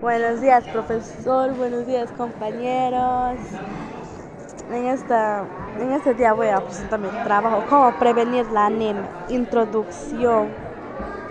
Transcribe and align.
Buenos 0.00 0.40
días, 0.40 0.64
profesor. 0.68 1.54
Buenos 1.54 1.86
días, 1.86 2.10
compañeros. 2.12 3.38
En, 4.70 4.86
esta, 4.86 5.44
en 5.78 5.92
este 5.92 6.14
día 6.14 6.32
voy 6.32 6.48
a 6.48 6.60
presentar 6.60 6.98
mi 6.98 7.08
trabajo, 7.08 7.64
cómo 7.70 7.92
prevenir 7.98 8.46
la 8.50 8.66
anemia. 8.66 9.08
Introducción. 9.28 10.48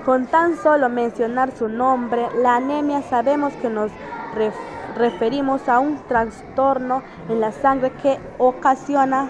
Con 0.05 0.27
tan 0.27 0.55
solo 0.57 0.89
mencionar 0.89 1.51
su 1.51 1.67
nombre, 1.67 2.27
la 2.41 2.55
anemia 2.55 3.01
sabemos 3.03 3.53
que 3.61 3.69
nos 3.69 3.91
referimos 4.95 5.67
a 5.67 5.79
un 5.79 5.97
trastorno 6.07 7.03
en 7.29 7.41
la 7.41 7.51
sangre 7.51 7.91
que 7.91 8.17
ocasiona 8.37 9.29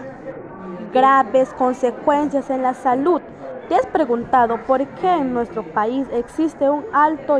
graves 0.94 1.54
consecuencias 1.54 2.50
en 2.50 2.62
la 2.62 2.74
salud. 2.74 3.22
¿Te 3.68 3.76
has 3.76 3.86
preguntado 3.88 4.58
por 4.68 4.86
qué 4.86 5.12
en 5.12 5.34
nuestro 5.34 5.64
país 5.64 6.08
existe 6.12 6.70
un 6.70 6.86
alto, 6.94 7.40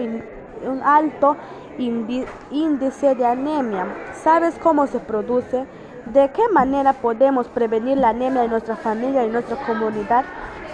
un 0.68 0.82
alto 0.84 1.38
índice 1.78 3.16
de 3.16 3.26
anemia? 3.26 3.88
¿Sabes 4.14 4.56
cómo 4.62 4.88
se 4.88 5.00
produce? 5.00 5.66
¿De 6.06 6.30
qué 6.32 6.44
manera 6.52 6.94
podemos 6.94 7.48
prevenir 7.48 7.98
la 7.98 8.10
anemia 8.10 8.44
en 8.44 8.52
nuestra 8.52 8.76
familia 8.76 9.24
y 9.24 9.28
en 9.28 9.34
nuestra 9.34 9.56
comunidad? 9.66 10.26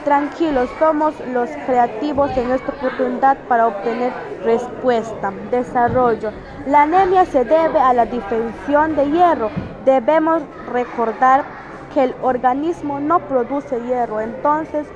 Tranquilos, 0.03 0.69
somos 0.79 1.13
los 1.33 1.49
creativos 1.65 2.35
en 2.35 2.51
esta 2.51 2.71
oportunidad 2.71 3.37
para 3.47 3.67
obtener 3.67 4.11
respuesta. 4.43 5.31
Desarrollo. 5.51 6.31
La 6.65 6.83
anemia 6.83 7.25
se 7.25 7.43
debe 7.43 7.79
a 7.79 7.93
la 7.93 8.05
definición 8.05 8.95
de 8.95 9.11
hierro. 9.11 9.49
Debemos 9.85 10.41
recordar 10.71 11.43
que 11.93 12.05
el 12.05 12.15
organismo 12.21 12.99
no 12.99 13.19
produce 13.19 13.79
hierro. 13.81 14.21
Entonces, 14.21 14.87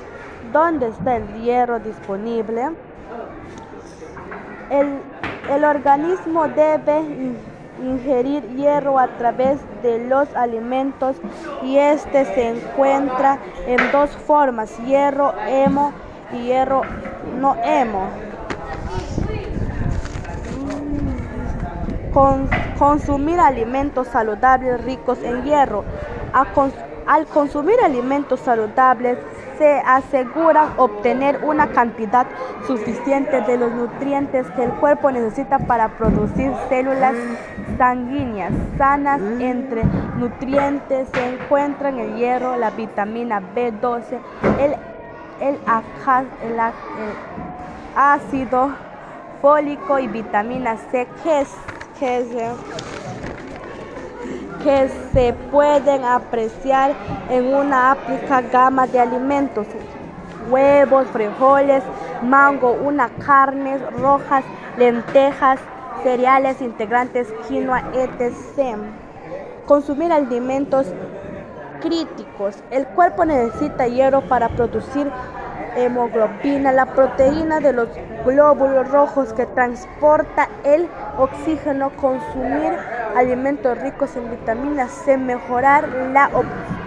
¿dónde 0.52 0.88
está 0.88 1.18
el 1.18 1.28
hierro 1.42 1.80
disponible? 1.80 2.72
El, 4.70 5.02
el 5.50 5.64
organismo 5.64 6.48
debe 6.48 7.02
ingerir 7.84 8.44
hierro 8.56 9.00
a 9.00 9.08
través 9.08 9.60
de 9.82 10.00
los 10.08 10.34
alimentos 10.36 11.16
y 11.64 11.78
este 11.78 12.26
se 12.26 12.50
encuentra 12.50 13.40
en 13.68 13.92
dos 13.92 14.12
formas, 14.12 14.78
hierro 14.86 15.34
hemo 15.48 15.92
y 16.34 16.46
hierro 16.46 16.84
no 17.40 17.56
hemo. 17.64 18.08
Con, 22.14 22.48
consumir 22.78 23.40
alimentos 23.40 24.08
saludables 24.08 24.84
ricos 24.84 25.18
en 25.24 25.44
hierro. 25.44 25.84
al 27.06 27.26
consumir 27.28 27.76
alimentos 27.84 28.40
saludables 28.40 29.18
se 29.58 29.80
asegura 29.86 30.74
obtener 30.78 31.40
una 31.44 31.68
cantidad 31.68 32.26
suficiente 32.68 33.42
de 33.42 33.58
los 33.58 33.72
nutrientes 33.72 34.48
que 34.52 34.64
el 34.64 34.72
cuerpo 34.72 35.12
necesita 35.12 35.60
para 35.60 35.90
producir 35.90 36.52
células 36.70 37.16
sanguíneas 37.78 38.54
sanas. 38.78 39.22
Entre 39.40 39.84
nutrientes 40.18 41.08
se 41.14 41.34
encuentran 41.34 42.00
el 42.00 42.16
hierro, 42.16 42.58
la 42.58 42.72
vitamina 42.72 43.42
B12, 43.56 44.20
el, 44.60 44.76
el, 45.40 45.60
ácido 47.96 48.72
fólico 49.42 50.00
y 50.00 50.08
vitamina 50.08 50.78
C 50.78 51.08
que, 51.24 51.46
que, 52.00 52.52
que 54.64 54.90
se 55.14 55.34
pueden 55.52 56.06
apreciar 56.06 56.94
en 57.30 57.54
una 57.54 57.92
amplia 57.92 58.42
gama 58.42 58.88
de 58.88 59.00
alimentos, 59.00 59.68
huevos, 60.50 61.08
frijoles, 61.08 61.84
mango, 62.22 62.72
una 62.72 63.10
carnes 63.10 63.82
rojas, 64.00 64.44
lentejas, 64.78 65.60
cereales 66.04 66.62
integrantes, 66.62 67.28
quinoa, 67.48 67.84
etc. 67.94 68.78
Consumir 69.66 70.12
alimentos 70.12 70.88
críticos. 71.82 72.56
El 72.72 72.88
cuerpo 72.88 73.26
necesita 73.26 73.88
hierro 73.88 74.22
para 74.22 74.50
producir 74.50 75.12
hemoglobina, 75.76 76.72
la 76.72 76.86
proteína 76.88 77.60
de 77.60 77.74
los 77.74 77.90
glóbulos 78.26 78.90
rojos 78.90 79.34
que 79.34 79.46
transporta 79.46 80.50
el 80.64 80.88
oxígeno. 81.18 81.92
Consumir 81.98 82.74
alimentos 83.16 83.78
ricos 83.80 84.16
en 84.16 84.30
vitaminas 84.32 84.92
C, 84.92 85.18
mejorar 85.18 85.88
la 86.12 86.30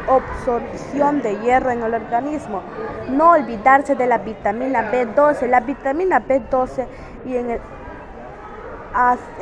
absorción 0.08 1.22
de 1.22 1.36
hierro 1.40 1.70
en 1.70 1.82
el 1.82 1.94
organismo. 1.94 2.62
No 3.08 3.32
olvidarse 3.32 3.94
de 3.94 4.06
la 4.06 4.18
vitamina 4.18 4.90
B12. 4.90 5.48
La 5.48 5.60
vitamina 5.60 6.22
B12 6.26 6.86
y 7.24 7.36
en 7.36 7.50
el 7.50 7.60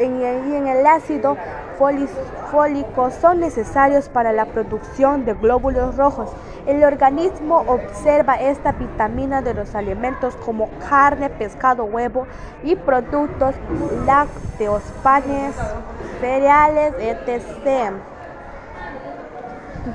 y 0.00 0.02
en 0.02 0.66
el 0.66 0.84
ácido 0.84 1.36
fólico 1.76 3.10
son 3.10 3.40
necesarios 3.40 4.08
para 4.08 4.32
la 4.32 4.46
producción 4.46 5.24
de 5.24 5.34
glóbulos 5.34 5.96
rojos. 5.96 6.30
El 6.66 6.82
organismo 6.82 7.64
observa 7.66 8.36
esta 8.36 8.72
vitamina 8.72 9.42
de 9.42 9.54
los 9.54 9.74
alimentos 9.74 10.34
como 10.36 10.70
carne, 10.88 11.28
pescado, 11.28 11.84
huevo 11.84 12.26
y 12.62 12.74
productos 12.74 13.54
lácteos, 14.06 14.82
panes, 15.02 15.54
cereales, 16.20 16.94
etc. 16.98 17.92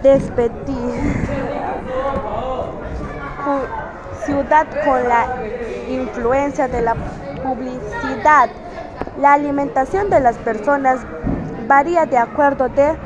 Despedir. 0.03 1.27
Ciudad 4.25 4.67
con 4.85 5.09
la 5.09 5.27
influencia 5.87 6.67
de 6.67 6.81
la 6.81 6.95
publicidad. 7.41 8.49
La 9.19 9.33
alimentación 9.33 10.09
de 10.09 10.19
las 10.19 10.37
personas 10.37 10.99
varía 11.69 12.07
de 12.07 12.17
acuerdo, 12.17 12.67
de, 12.67 12.97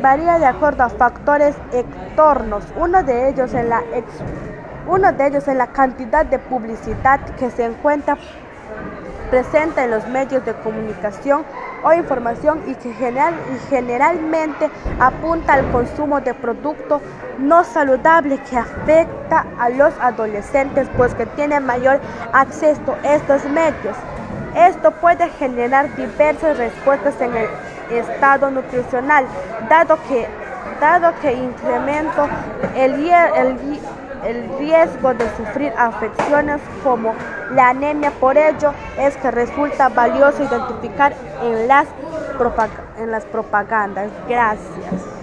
varía 0.00 0.38
de 0.38 0.46
acuerdo 0.46 0.84
a 0.84 0.88
factores 0.88 1.56
externos, 1.72 2.64
uno 2.76 3.02
de 3.02 3.28
ellos 3.28 3.52
en 3.52 3.68
la 3.68 3.82
uno 4.86 5.12
de 5.12 5.26
ellos 5.26 5.48
en 5.48 5.58
la 5.58 5.66
cantidad 5.66 6.24
de 6.24 6.38
publicidad 6.38 7.18
que 7.36 7.50
se 7.50 7.64
encuentra 7.64 8.16
presente 9.30 9.82
en 9.82 9.90
los 9.90 10.06
medios 10.06 10.44
de 10.44 10.54
comunicación 10.54 11.44
o 11.82 11.92
información 11.92 12.62
y 12.68 12.76
que 12.76 12.92
general, 12.92 13.34
y 13.52 13.58
generalmente 13.68 14.70
apunta 15.00 15.54
al 15.54 15.68
consumo 15.72 16.20
de 16.20 16.32
productos 16.34 17.02
no 17.38 17.64
saludables 17.64 18.38
que 18.48 18.56
afecta 18.56 19.44
a 19.58 19.68
los 19.70 19.92
adolescentes 20.00 20.88
pues 20.96 21.12
que 21.16 21.26
tienen 21.26 21.66
mayor 21.66 22.00
acceso 22.32 22.94
a 23.02 23.14
estos 23.14 23.44
medios. 23.46 23.96
Esto 24.54 24.92
puede 24.92 25.28
generar 25.30 25.94
diversas 25.96 26.56
respuestas 26.56 27.20
en 27.20 27.36
el 27.36 27.48
estado 27.90 28.50
nutricional, 28.50 29.26
dado 29.68 29.98
que, 30.08 30.26
dado 30.80 31.12
que 31.20 31.32
el, 32.74 32.94
el 34.26 34.58
riesgo 34.58 35.14
de 35.14 35.24
sufrir 35.36 35.72
afecciones 35.76 36.60
como 36.82 37.14
la 37.52 37.70
anemia. 37.70 38.10
Por 38.10 38.36
ello 38.36 38.72
es 38.98 39.16
que 39.16 39.30
resulta 39.30 39.88
valioso 39.88 40.42
identificar 40.42 41.14
en 41.42 41.68
las, 41.68 41.86
en 42.98 43.10
las 43.10 43.24
propagandas. 43.24 44.10
Gracias. 44.28 45.15